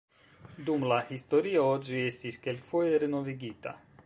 [0.69, 3.81] Dum la historio ĝi estis kelkfoje renovigita.